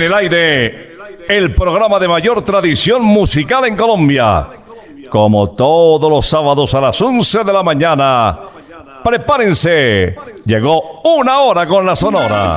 [0.00, 0.96] En el aire,
[1.28, 4.48] el programa de mayor tradición musical en Colombia.
[5.10, 8.38] Como todos los sábados a las 11 de la mañana.
[9.04, 10.16] Prepárense,
[10.46, 12.56] llegó una hora con la Sonora.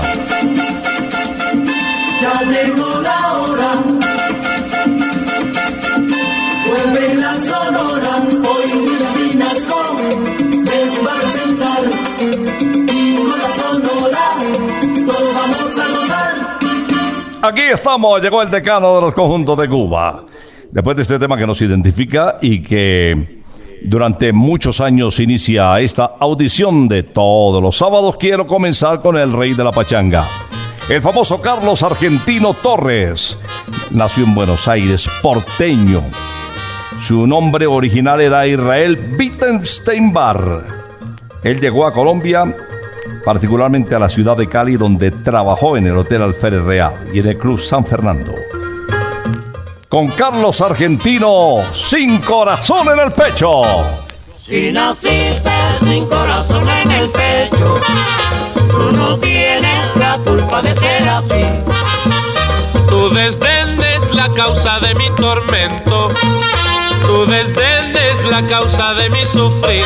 [17.46, 20.24] Aquí estamos, llegó el decano de los conjuntos de Cuba.
[20.72, 23.42] Después de este tema que nos identifica y que
[23.84, 29.56] durante muchos años inicia esta audición de todos los sábados, quiero comenzar con el rey
[29.56, 30.26] de la pachanga.
[30.88, 33.38] El famoso Carlos Argentino Torres.
[33.92, 36.02] Nació en Buenos Aires, porteño.
[37.02, 40.66] Su nombre original era Israel Wittenstein Bar.
[41.44, 42.56] Él llegó a Colombia
[43.24, 47.28] particularmente a la ciudad de Cali, donde trabajó en el Hotel Alférez Real y en
[47.28, 48.36] el Club San Fernando.
[49.88, 53.62] Con Carlos Argentino, sin corazón en el pecho.
[54.46, 57.80] Si naciste sin corazón en el pecho,
[58.72, 61.46] tú no tienes la culpa de ser así.
[62.90, 66.12] Tu desdén es la causa de mi tormento.
[67.02, 69.86] Tu desdén es la causa de mi sufrir.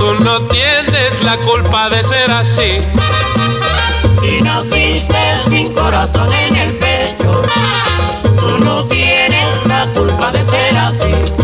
[0.00, 2.80] Tú no tienes la culpa de ser así.
[4.18, 7.42] Si naciste sin corazón en el pecho,
[8.38, 11.39] tú no tienes la culpa de ser así.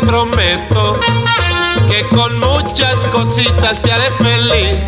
[0.00, 0.98] Te prometo
[1.88, 4.78] que con muchas cositas te haré feliz.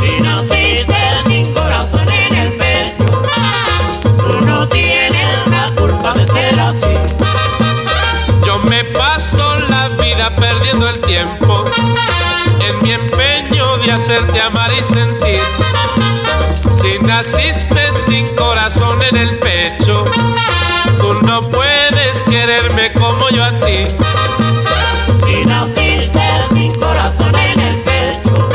[0.00, 0.96] Si naciste
[1.28, 3.22] sin corazón en el pecho,
[4.22, 6.96] tú no tienes la culpa de ser así.
[8.44, 11.64] Yo me paso la vida perdiendo el tiempo
[12.60, 15.40] en mi empeño de hacerte amar y sentir.
[16.72, 20.25] Si naciste sin corazón en el pecho, no
[22.92, 23.94] como yo a ti.
[25.24, 26.20] Si naciste
[26.54, 28.48] sin corazón en el pecho,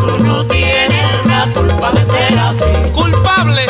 [0.00, 2.92] tú no tienes la culpa de ser así.
[2.92, 3.62] Culpable.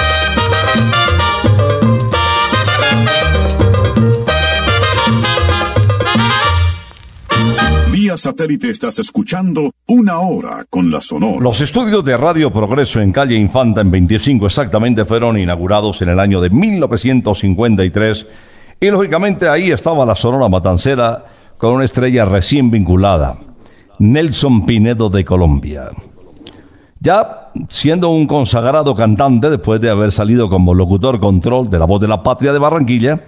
[7.93, 11.41] Vía satélite estás escuchando Una Hora con la Sonora.
[11.41, 16.21] Los estudios de Radio Progreso en calle Infanta en 25 exactamente fueron inaugurados en el
[16.21, 18.27] año de 1953
[18.81, 21.25] y lógicamente ahí estaba la Sonora Matancera
[21.57, 23.37] con una estrella recién vinculada,
[23.99, 25.91] Nelson Pinedo de Colombia.
[27.01, 32.01] Ya siendo un consagrado cantante después de haber salido como locutor control de La Voz
[32.01, 33.21] de la Patria de Barranquilla,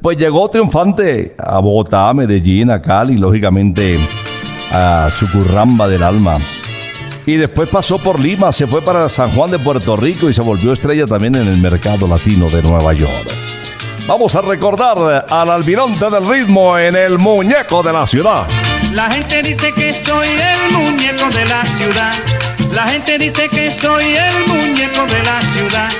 [0.00, 3.96] pues llegó triunfante a Bogotá, a Medellín, a Cali, lógicamente
[4.72, 6.34] a Chucurramba del Alma.
[7.24, 10.42] Y después pasó por Lima, se fue para San Juan de Puerto Rico y se
[10.42, 13.51] volvió estrella también en el mercado latino de Nueva York.
[14.06, 18.46] Vamos a recordar al albinonte del ritmo en el muñeco de la ciudad.
[18.92, 22.12] La gente dice que soy el muñeco de la ciudad.
[22.72, 25.90] La gente dice que soy el muñeco de la ciudad.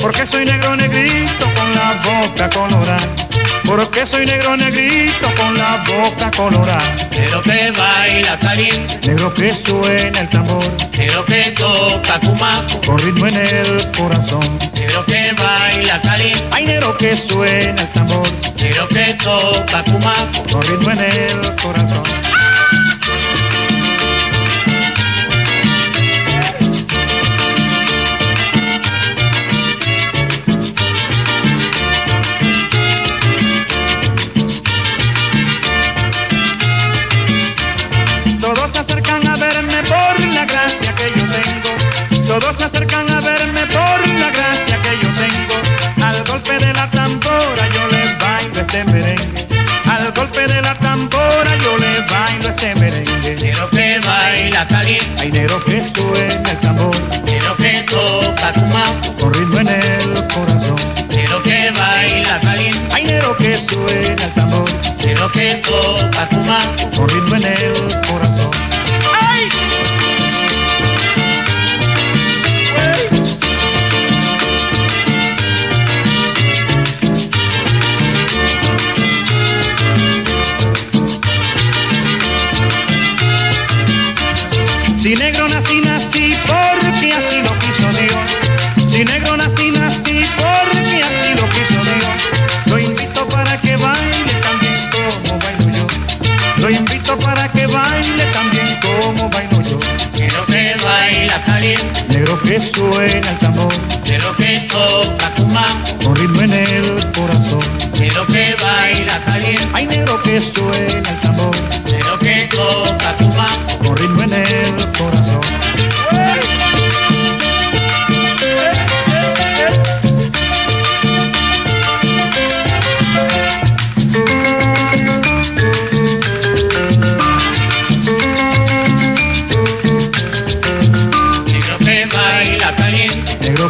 [0.00, 3.19] Porque soy negro negrito con la boca colorada.
[3.64, 6.82] Porque soy negro negrito con la boca colorada.
[7.10, 10.64] Pero que baila caliente, Negro que suena el tambor.
[10.96, 14.58] pero que toca cumaco, Con ritmo en el corazón.
[14.74, 18.28] pero que baila caliente, Ay, negro que suena el tambor.
[18.60, 20.42] pero que toca cumaco.
[20.50, 22.02] Con ritmo en el corazón.
[42.40, 43.09] Todos se acercan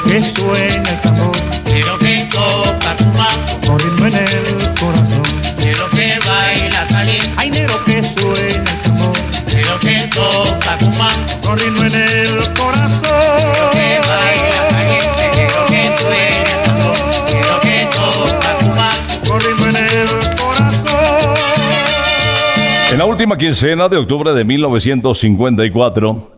[0.04, 1.37] Que suene el tambor.
[1.64, 3.61] Quiero que toca tu bajo.
[3.66, 5.23] Con ritmo en el corazón.
[5.61, 7.30] Quiero que baila caliente.
[7.37, 9.16] Ay, negro que suene el tambor.
[9.49, 11.21] Quiero que toca tu bajo.
[11.47, 13.00] Con ritmo en el corazón.
[13.00, 15.30] Quiero que baila caliente.
[15.35, 16.97] Quiero que suene el tambor.
[17.28, 19.00] Quiero que toca tu bajo.
[19.28, 21.35] Con ritmo en el corazón.
[22.92, 26.33] En la última quincena de octubre de 1954,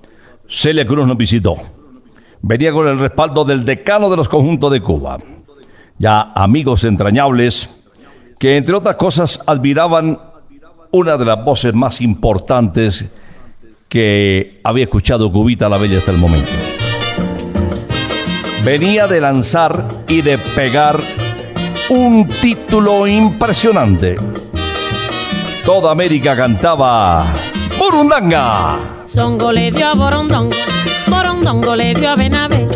[0.47, 1.82] Celia Cruz nos visitó.
[2.43, 5.17] Venía con el respaldo del decano de los conjuntos de Cuba.
[5.99, 7.71] Ya amigos entrañables
[8.39, 10.19] que, entre otras cosas, admiraban
[10.91, 13.07] una de las voces más importantes
[13.89, 16.51] que había escuchado Cubita la Bella hasta el momento.
[18.65, 20.99] Venía de lanzar y de pegar
[21.91, 24.17] un título impresionante.
[25.65, 27.25] Toda América cantaba
[27.79, 29.05] Burundanga.
[29.07, 30.57] Songo le dio a Borondongo,
[31.13, 32.67] Borondongo le dio a Benavé.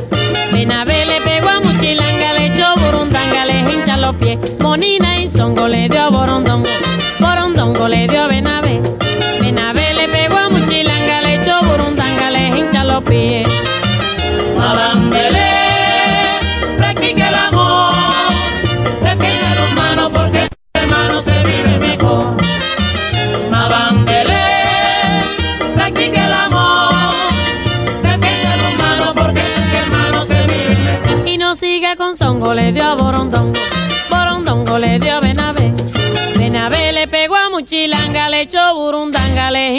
[0.53, 4.39] Benavé le pegó a Muchilanga, le echó Burundanga, le hincha los pies.
[4.61, 6.69] Monina y Songo le dio a Borondongo,
[7.19, 8.56] Borondongo le dio a Benavé.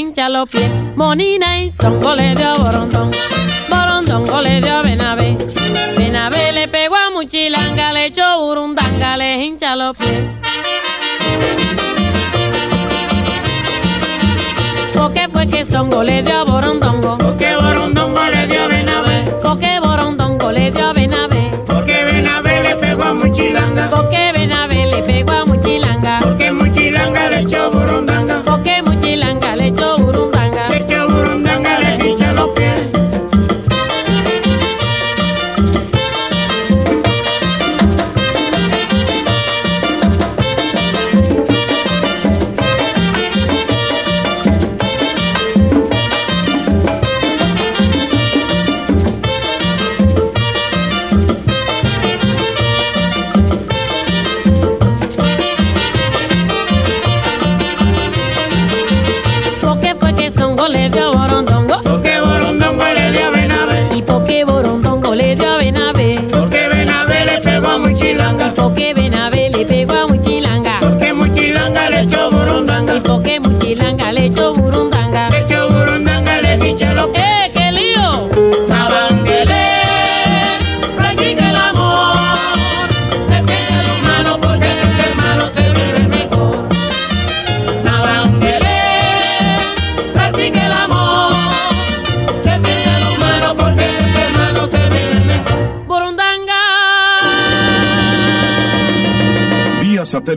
[0.07, 0.69] Hincha los pies.
[0.95, 5.37] Monina y Songo le dio a Borondongo, le dio a Benavé.
[5.97, 10.23] Benavé le pegó a Muchilanga, le echó Burundanga, le hincha los pies.
[14.95, 17.17] ¿Por qué fue que Songo le dio Borondongo?
[17.17, 21.51] Porque Borondongo le dio a Benavé, ¿Por qué Borondongo le dio a Benavé?
[21.67, 24.09] porque Benavé le pegó a Muchilanga, ¿Por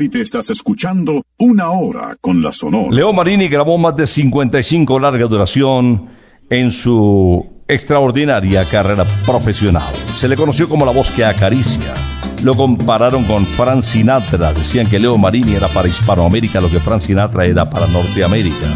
[0.01, 2.91] satélite estás escuchando Una Hora con la Sonora.
[2.91, 6.09] Leo Marini grabó más de 55 larga duración
[6.49, 9.83] en su extraordinaria carrera profesional.
[10.17, 11.95] Se le conoció como la voz que acaricia.
[12.43, 14.55] Lo compararon con Frank Sinatra.
[14.55, 18.67] Decían que Leo Marini era para Hispanoamérica lo que Frank Sinatra era para Norteamérica.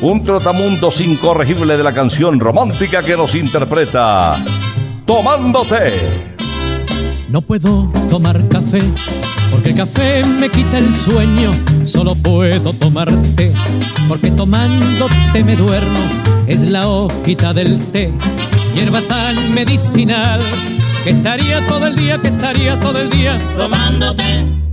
[0.00, 4.32] Un trotamundos incorregible de la canción romántica que nos interpreta
[5.04, 5.88] Tomándote.
[7.28, 8.82] No puedo tomar café
[9.70, 11.52] el café me quita el sueño.
[11.84, 13.52] Solo puedo tomar té
[14.08, 16.00] porque tomándote me duermo.
[16.46, 18.10] Es la hojita del té,
[18.74, 20.40] hierba tan medicinal
[21.04, 24.24] que estaría todo el día, que estaría todo el día, Tomándote,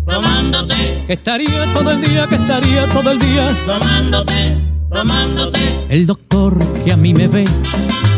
[0.10, 0.76] tomándote,
[1.06, 3.56] que estaría todo el día, que estaría todo el día.
[3.68, 4.58] tomándote,
[4.92, 5.60] tomándote.
[5.90, 7.46] El doctor que a mí me ve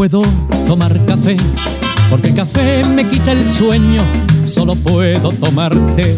[0.00, 0.22] Puedo
[0.66, 1.36] tomar café
[2.08, 4.00] porque el café me quita el sueño.
[4.46, 6.16] Solo puedo tomar té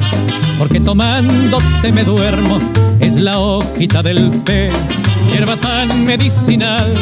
[0.57, 2.61] porque tomándote me duermo.
[3.01, 4.71] Es la hojita del té,
[5.33, 6.95] hierba tan medicinal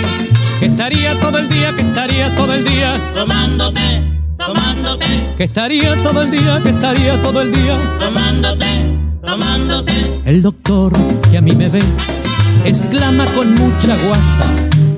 [0.59, 4.01] que estaría todo el día, que estaría todo el día, Tomándote,
[4.39, 5.07] tomándote,
[5.37, 7.77] que estaría todo el día, que estaría todo el día.
[8.01, 8.67] tomándote,
[9.23, 9.93] tomándote.
[10.25, 10.95] El doctor
[11.31, 11.83] que a mí me ve
[12.65, 14.45] exclama con mucha guasa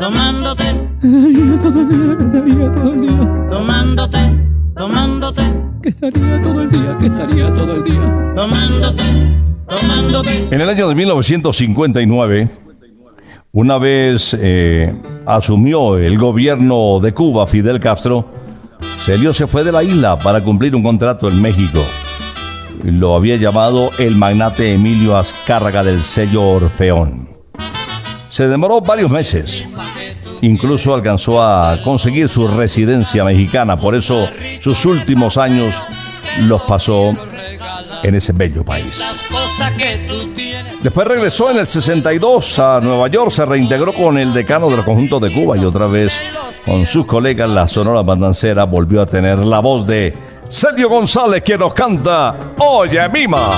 [0.00, 0.64] tomándote,
[1.00, 4.18] que estaría todo el día, que estaría todo el día, tomándote,
[4.76, 5.42] tomándote,
[5.82, 8.34] que estaría todo el día, que estaría todo el día.
[8.36, 9.04] tomándote,
[9.68, 10.48] tomándote.
[10.50, 12.48] En el año de 1959,
[13.52, 14.94] una vez eh,
[15.26, 18.26] asumió el gobierno de Cuba Fidel Castro,
[18.98, 21.80] Celio se fue de la isla para cumplir un contrato en México.
[22.84, 27.37] Lo había llamado el magnate Emilio Azcárraga del sello Orfeón.
[28.38, 29.64] Se demoró varios meses.
[30.42, 33.76] Incluso alcanzó a conseguir su residencia mexicana.
[33.76, 34.28] Por eso
[34.60, 35.82] sus últimos años
[36.42, 37.16] los pasó
[38.00, 39.02] en ese bello país.
[40.80, 45.18] Después regresó en el 62 a Nueva York, se reintegró con el decano del conjunto
[45.18, 46.12] de Cuba y otra vez
[46.64, 50.16] con sus colegas la Sonora Bandancera volvió a tener la voz de
[50.48, 53.50] Sergio González quien nos canta Oye Mima.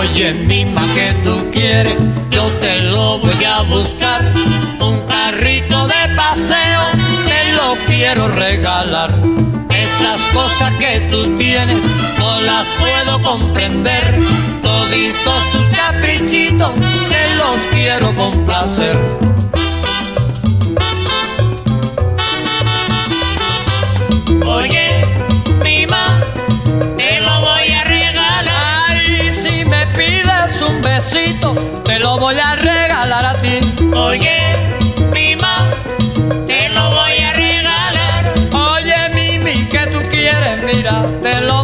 [0.00, 1.98] Oye, mima, que tú quieres,
[2.30, 4.32] yo te lo voy a buscar.
[4.80, 6.84] Un carrito de paseo,
[7.26, 9.14] te lo quiero regalar.
[9.68, 11.84] Esas cosas que tú tienes,
[12.18, 14.20] no las puedo comprender.
[14.62, 16.72] Toditos tus caprichitos,
[17.10, 19.29] te los quiero complacer.
[30.70, 31.54] Un besito,
[31.84, 33.60] te lo voy a regalar a ti.
[33.94, 34.40] Oye,
[35.12, 35.70] mima,
[36.46, 38.34] te lo voy a regalar.
[38.52, 41.59] Oye, Mimi, que tú quieres, mira, te lo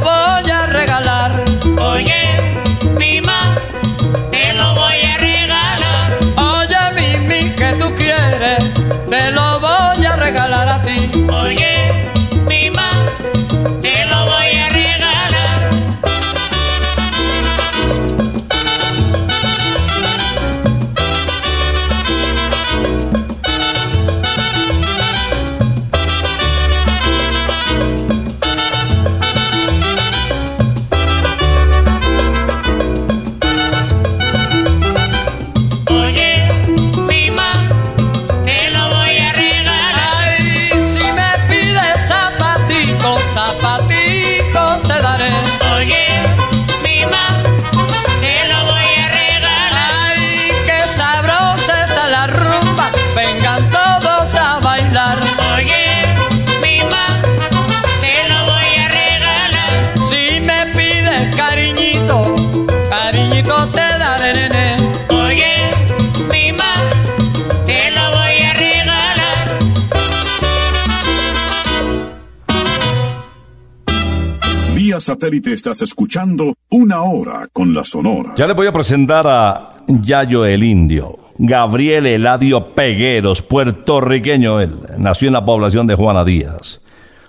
[75.07, 78.35] satélite estás escuchando una hora con la Sonora.
[78.37, 81.17] Ya le voy a presentar a Yayo el Indio.
[81.39, 84.73] Gabriel Eladio Pegueros, puertorriqueño él.
[84.99, 86.81] Nació en la población de Juana Díaz.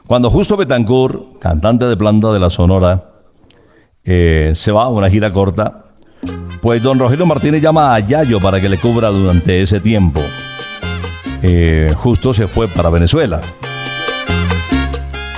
[0.07, 3.11] Cuando Justo Betancourt, cantante de planta de la Sonora,
[4.03, 5.85] eh, se va a una gira corta,
[6.63, 10.21] pues don Rogelio Martínez llama a Yayo para que le cubra durante ese tiempo.
[11.43, 13.39] Eh, Justo se fue para Venezuela.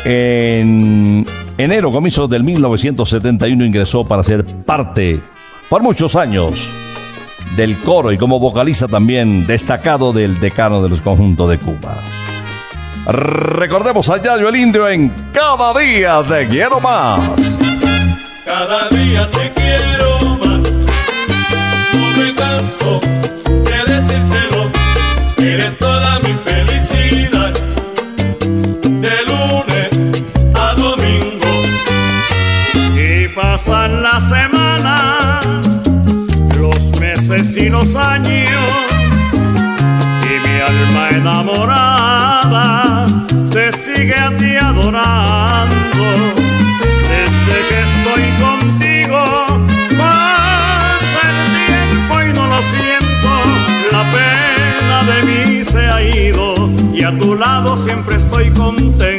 [0.06, 1.26] En
[1.60, 5.22] enero, comienzos del 1971, ingresó para ser parte,
[5.70, 6.56] por muchos años,
[7.56, 11.98] del coro y como vocalista también destacado del decano de los conjuntos de Cuba.
[13.06, 17.58] Recordemos a Yayo el Indio en Cada Día Te Quiero Más.
[18.46, 20.72] Cada día te quiero más.
[21.94, 23.00] No me canso
[23.46, 24.72] de decírtelo.
[25.38, 26.49] Eres toda mi felicidad.
[34.20, 35.46] las semanas,
[36.58, 38.60] los meses y los años,
[40.24, 43.08] y mi alma enamorada
[43.52, 46.06] te sigue a ti adorando.
[47.14, 49.22] Desde que estoy contigo,
[49.98, 53.32] pasa el tiempo y no lo siento,
[53.92, 56.48] la pena de mí se ha ido,
[56.94, 59.19] y a tu lado siempre estoy contento.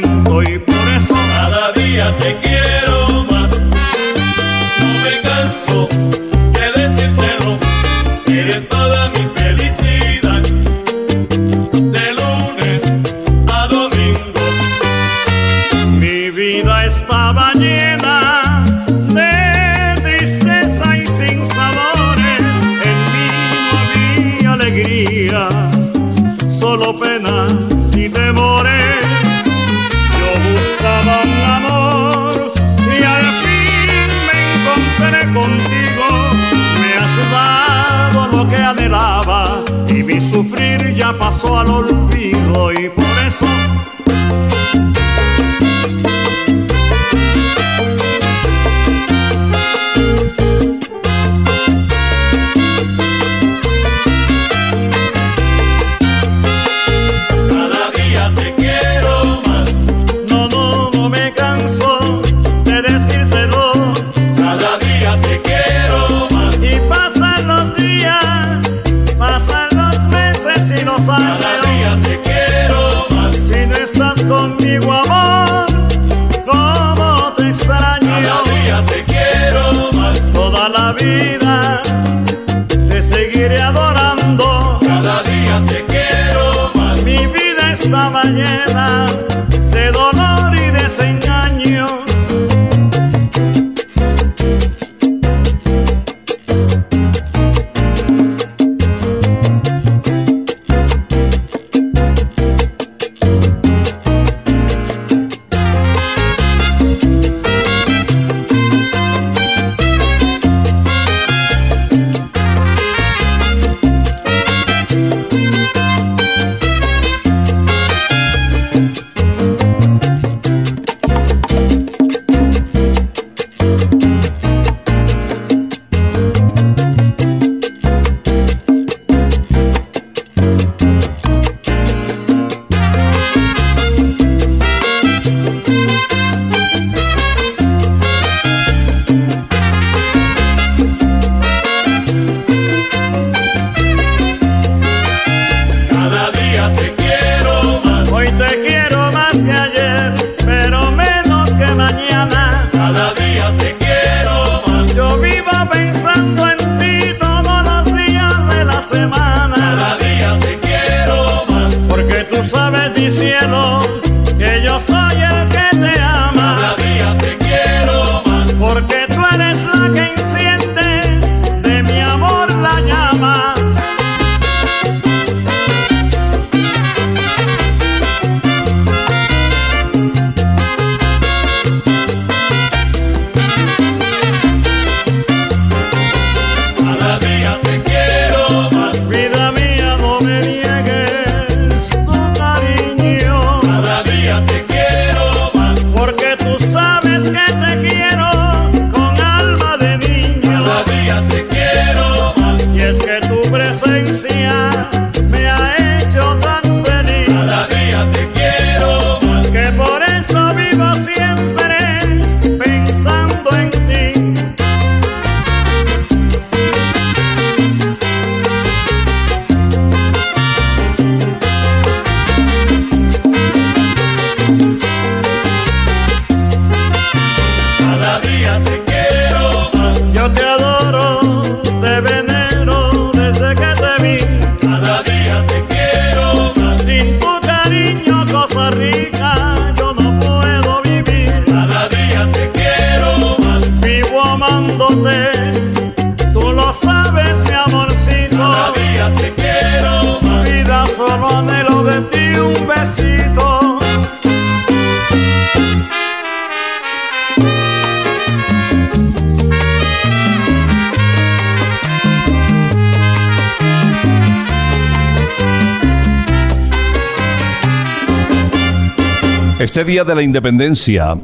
[269.83, 271.17] día de la independencia,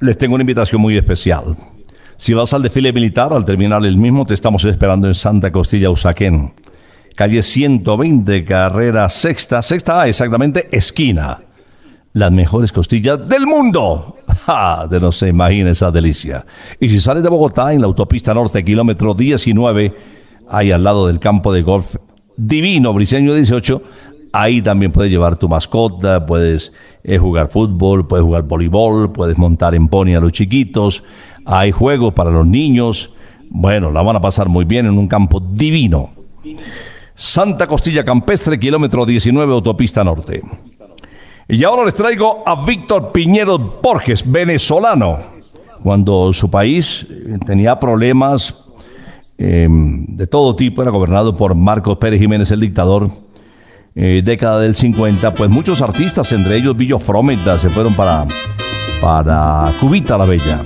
[0.00, 1.56] les tengo una invitación muy especial.
[2.16, 5.90] Si vas al desfile militar, al terminar el mismo, te estamos esperando en Santa Costilla,
[5.90, 6.52] Usaquén.
[7.14, 11.40] Calle 120, carrera sexta, sexta exactamente, esquina.
[12.12, 14.16] Las mejores costillas del mundo.
[14.46, 14.86] ¡Ja!
[14.88, 16.46] De no se imagina esa delicia.
[16.80, 19.94] Y si sales de Bogotá, en la autopista norte, kilómetro 19,
[20.48, 21.96] ahí al lado del campo de golf
[22.36, 23.82] divino, Briseño 18,
[24.32, 26.72] Ahí también puedes llevar tu mascota, puedes
[27.04, 31.04] eh, jugar fútbol, puedes jugar voleibol, puedes montar en pony a los chiquitos.
[31.44, 33.14] Hay juegos para los niños.
[33.48, 36.10] Bueno, la van a pasar muy bien en un campo divino.
[37.14, 40.42] Santa Costilla Campestre, kilómetro 19, autopista norte.
[41.48, 45.18] Y ahora les traigo a Víctor Piñero Borges, venezolano.
[45.82, 48.64] Cuando su país eh, tenía problemas
[49.38, 53.08] eh, de todo tipo, era gobernado por Marcos Pérez Jiménez, el dictador,
[53.96, 58.26] eh, década del 50, pues muchos artistas, entre ellos Villo Frometa, se fueron para,
[59.00, 60.60] para Cubita la Bella.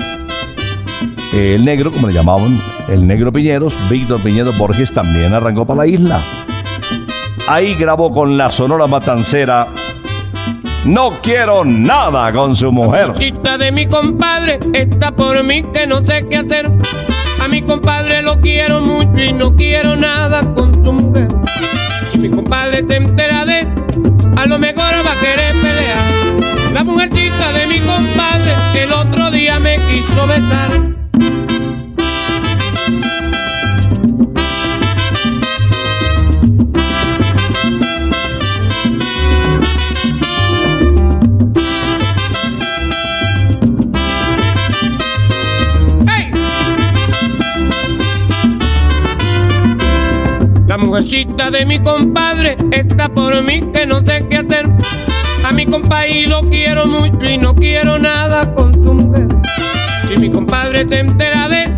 [1.33, 5.87] El negro, como le llamaban, el negro Piñeros, Víctor Piñero Borges también arrancó para la
[5.87, 6.21] isla.
[7.47, 9.67] Ahí grabó con la Sonora Matancera
[10.85, 13.13] No quiero nada con su mujer.
[13.17, 16.69] Chiquita de mi compadre está por mí que no sé qué hacer.
[17.43, 21.00] A mi compadre lo quiero mucho y no quiero nada con su mujer.
[22.21, 23.61] Mi compadre te entera de,
[24.37, 26.75] a lo mejor va a querer pelear.
[26.75, 31.00] La mujercita de mi compadre el otro día me quiso besar.
[50.91, 54.69] La mujercita de mi compadre está por mí que no sé qué hacer.
[55.45, 59.29] A mi compadre lo quiero mucho y no quiero nada con su mujer.
[60.09, 61.73] Si mi compadre te entera de,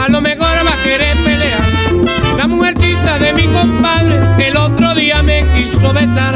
[0.00, 2.08] a lo mejor va a querer pelear.
[2.38, 6.34] La mujercita de mi compadre el otro día me quiso besar.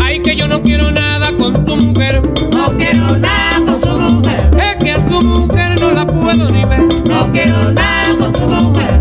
[0.00, 2.20] Ay, que yo no quiero nada con tu mujer.
[2.52, 4.50] No quiero nada con su mujer.
[4.58, 6.88] Es que a tu mujer no la puedo ni ver.
[7.06, 8.93] No quiero nada con su mujer.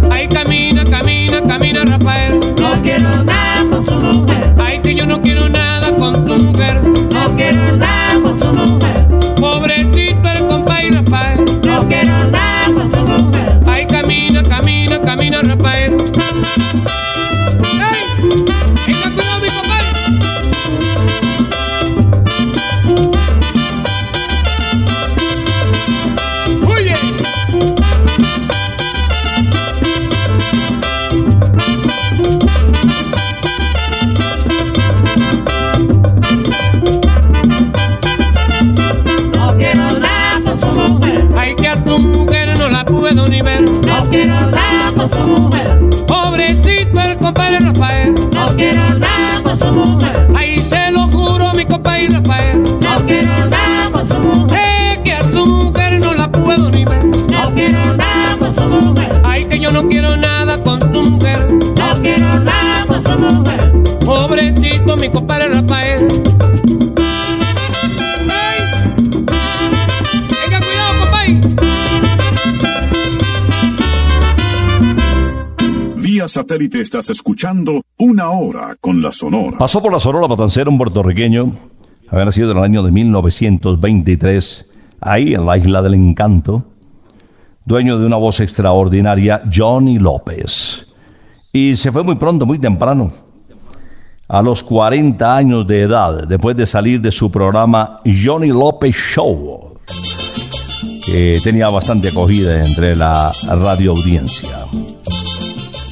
[76.64, 79.58] Satélite estás escuchando Una Hora con la Sonora.
[79.58, 81.54] Pasó por la Sonora Matancera un puertorriqueño,
[82.10, 84.70] había nacido en el año de 1923,
[85.02, 86.64] ahí en la Isla del Encanto,
[87.66, 90.88] dueño de una voz extraordinaria, Johnny López.
[91.52, 93.12] Y se fue muy pronto, muy temprano,
[94.30, 99.80] a los 40 años de edad, después de salir de su programa Johnny López Show,
[101.06, 104.66] que tenía bastante acogida entre la radio audiencia.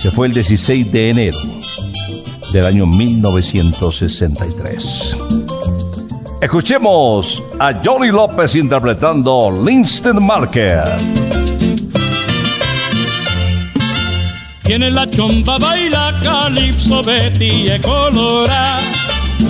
[0.02, 1.38] Se fue el 16 de enero
[2.52, 5.16] del año 1963.
[6.42, 10.98] Escuchemos a Johnny López interpretando Linston Market.
[14.64, 18.80] Tiene la chomba, baila calipso, Betty es colorada.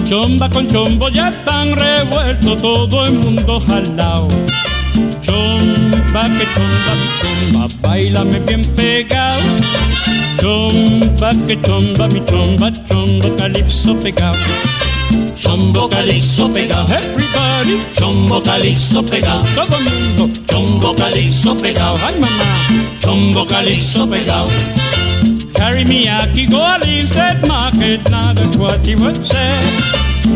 [0.04, 4.28] Chomba con chombo ya están revueltos, todo el mundo jalao.
[5.22, 9.40] Chomba, que chomba, chomba, bailame bien pegado.
[10.42, 14.40] Chomba, que chomba, mi chomba, chombo calipso pegado.
[15.38, 22.90] Chombo calixo pegado, Everybody, chombo calixo pegado, todo mundo, chombo calixo pegado, ay mamá.
[23.02, 24.50] chombo calixo pegado.
[25.54, 29.54] Carry me aki go a Linstead Market, now that's what he would say.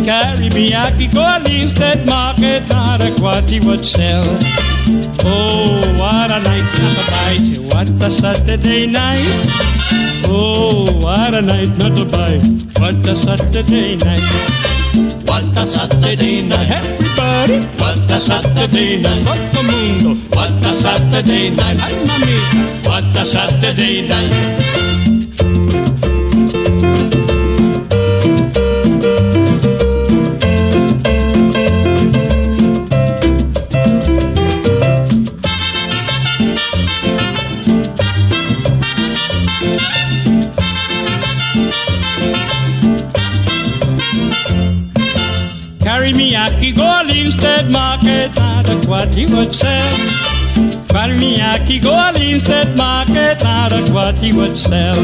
[0.04, 4.24] Carry me aki go a Linstead Market, now that's what he would sell.
[4.88, 9.26] Oh, what a night, not a bite, what a Saturday night.
[10.28, 12.42] Oh, what a night, not a bite,
[12.80, 14.22] what a Saturday night.
[15.26, 21.50] What a Saturday night, Everybody, what a Saturday night, todo el mundo, what a Saturday
[21.50, 22.88] night, ay mamita.
[22.88, 24.85] what a Saturday night.
[48.76, 49.96] Not what he would sell.
[50.88, 54.98] Palmiaki goal instead market not a what he would sell.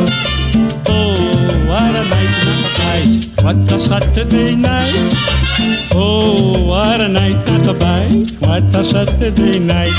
[0.88, 1.16] Oh,
[1.68, 3.44] what a night, not a bite.
[3.44, 4.94] What a Saturday night.
[5.94, 8.32] Oh, what a night, not a bite.
[8.40, 9.94] What a Saturday night.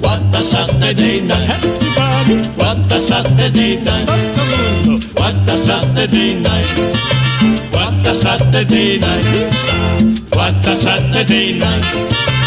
[0.00, 1.50] What a Saturday night.
[1.50, 4.08] Everybody, What a Saturday night.
[5.14, 6.68] What a Saturday night.
[7.72, 9.54] What a Saturday night.
[10.32, 12.37] What a Saturday night.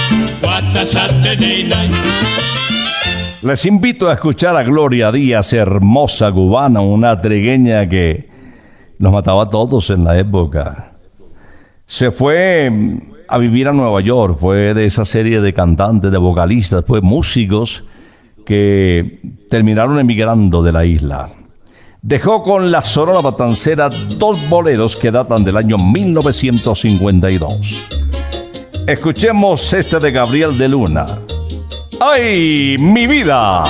[3.44, 8.30] Les invito a escuchar a Gloria Díaz, hermosa cubana, una trigueña que
[9.00, 10.94] nos mataba a todos en la época.
[11.88, 16.18] Se fue mm, a vivir a Nueva York, fue de esa serie de cantantes, de
[16.18, 17.86] vocalistas, fue músicos
[18.46, 21.30] que terminaron emigrando de la isla.
[22.02, 28.11] Dejó con la Sonora Matancera dos boleros que datan del año 1952.
[28.92, 31.06] Escuchemos este de Gabriel de Luna.
[32.02, 33.64] ¡Ay, mi vida!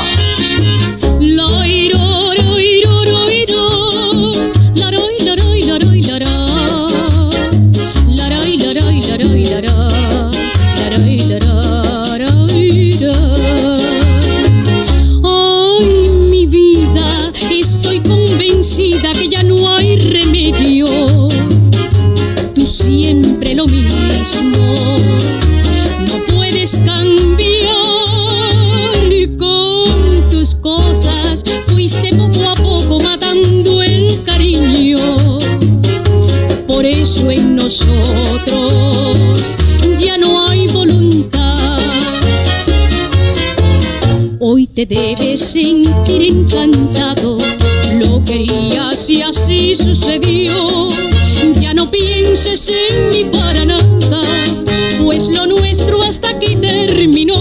[26.72, 27.38] Puedes cambiar
[29.38, 31.44] con tus cosas.
[31.66, 35.40] Fuiste poco a poco matando el cariño.
[36.68, 39.56] Por eso en nosotros
[39.98, 41.80] ya no hay voluntad.
[44.40, 47.38] Hoy te debes sentir encantado.
[48.00, 50.90] Lo querías y así sucedió.
[51.60, 54.24] Ya no pienses en mí para nada,
[55.04, 57.41] pues lo nuestro hasta aquí terminó.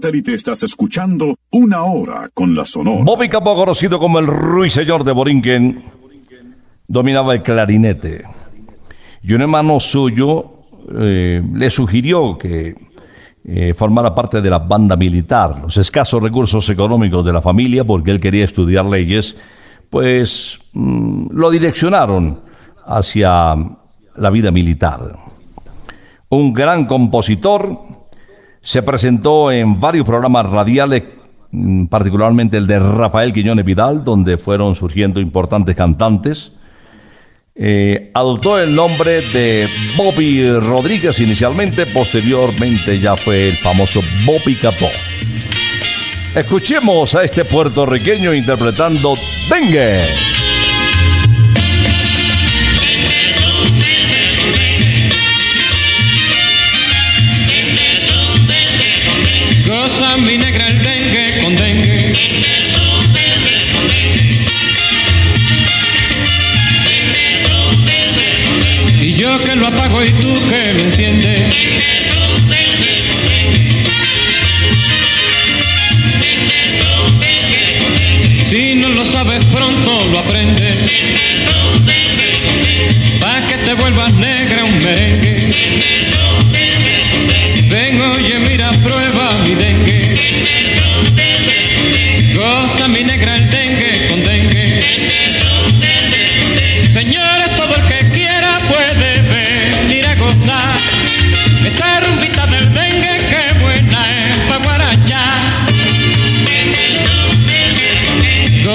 [0.00, 3.04] Satélite estás escuchando Una Hora con la Sonora.
[3.04, 5.82] Bobby Capó, conocido como el ruiseñor de Borinquen,
[6.88, 8.24] dominaba el clarinete.
[9.22, 10.62] Y un hermano suyo
[10.98, 12.74] eh, le sugirió que
[13.44, 15.58] eh, formara parte de la banda militar.
[15.60, 19.36] Los escasos recursos económicos de la familia, porque él quería estudiar leyes,
[19.90, 22.40] pues mm, lo direccionaron
[22.86, 23.54] hacia
[24.16, 25.18] la vida militar.
[26.30, 27.89] Un gran compositor,
[28.62, 31.02] se presentó en varios programas radiales,
[31.50, 36.52] mm, particularmente el de Rafael Quiñones Vidal, donde fueron surgiendo importantes cantantes.
[37.54, 44.88] Eh, adoptó el nombre de Bobby Rodríguez inicialmente, posteriormente ya fue el famoso Bobby Capó.
[46.34, 49.16] Escuchemos a este puertorriqueño interpretando
[49.50, 50.39] Dengue.
[60.00, 62.12] Mi negra el dengue con dengue.
[69.02, 71.54] Y yo que lo apago y tú que lo enciendes.
[78.48, 80.90] Si no lo sabes pronto lo aprendes.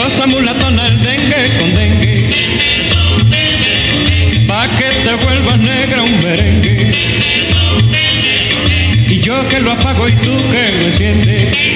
[0.05, 2.29] rosa mulatona, el dengue con dengue.
[4.47, 6.91] Pa' que te vuelvas negra un merengue.
[9.07, 11.74] Y yo que lo apago y tú que lo enciendes.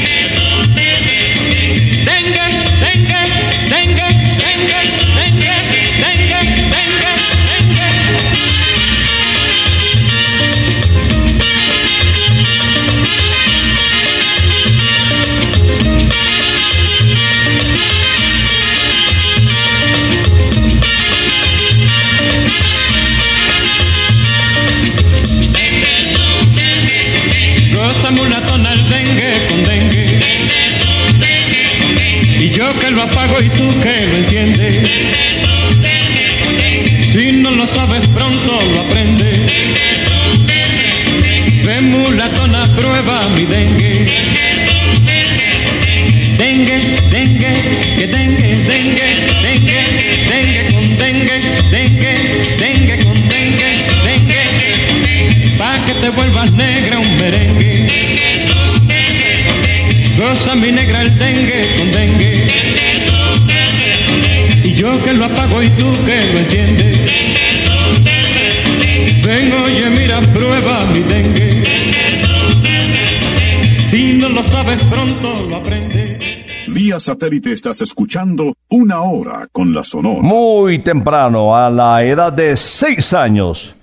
[74.20, 76.20] no lo sabes, pronto lo aprendes.
[76.68, 80.22] Vía satélite estás escuchando una hora con la Sonora.
[80.22, 83.76] Muy temprano, a la edad de seis años,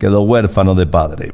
[0.00, 1.32] quedó huérfano de padre.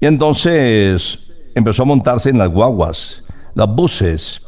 [0.00, 3.22] Y entonces empezó a montarse en las guaguas,
[3.54, 4.42] las buses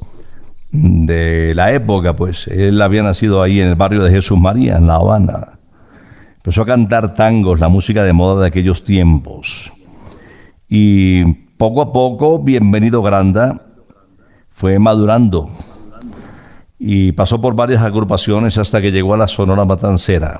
[0.72, 2.48] de la época, pues.
[2.48, 5.58] Él había nacido ahí en el barrio de Jesús María, en La Habana.
[6.36, 9.70] Empezó a cantar tangos, la música de moda de aquellos tiempos.
[10.68, 13.66] Y poco a poco, bienvenido Granda
[14.48, 15.50] fue madurando
[16.78, 20.38] y pasó por varias agrupaciones hasta que llegó a la Sonora Matancera.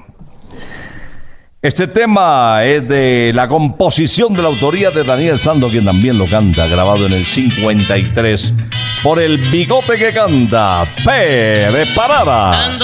[1.61, 6.29] Este tema es de la composición de la autoría de Daniel Sando, quien también lo
[6.29, 8.55] canta, grabado en el 53
[9.03, 12.79] por el bigote que canta, Pérez Parada.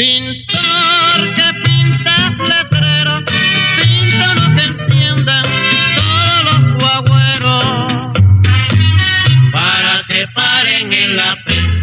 [0.00, 3.22] Pintor que pintas letrero,
[3.76, 5.44] pinta no te entiendan
[5.94, 7.64] todos los guagüeros
[9.52, 11.80] para que paren en la pena.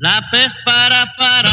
[0.00, 1.51] La pez para para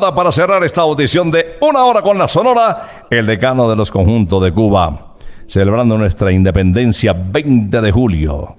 [0.00, 4.42] para cerrar esta audición de una hora con la Sonora, el decano de los conjuntos
[4.42, 5.12] de Cuba,
[5.46, 8.56] celebrando nuestra independencia 20 de julio.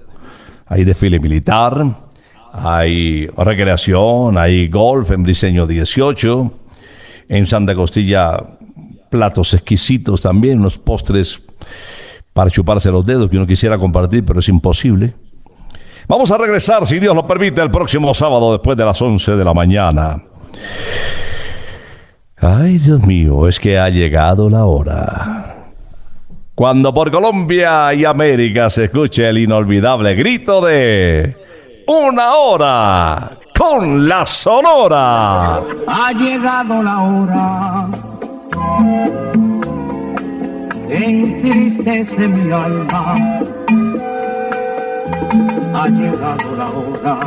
[0.66, 1.84] Hay desfile militar,
[2.52, 6.52] hay recreación, hay golf en Briseño 18,
[7.30, 8.36] en Santa Costilla
[9.10, 11.42] platos exquisitos también, unos postres
[12.32, 15.14] para chuparse los dedos que uno quisiera compartir, pero es imposible.
[16.06, 19.44] Vamos a regresar, si Dios lo permite, el próximo sábado después de las 11 de
[19.44, 20.22] la mañana.
[22.46, 25.44] Ay, Dios mío, es que ha llegado la hora.
[26.54, 31.34] Cuando por Colombia y América se escuche el inolvidable grito de
[31.86, 35.56] una hora con la Sonora.
[35.86, 37.88] Ha llegado la hora,
[40.90, 43.16] entristece mi alma.
[45.74, 47.20] Ha llegado la hora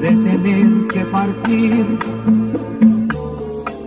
[0.00, 2.41] de tener que partir.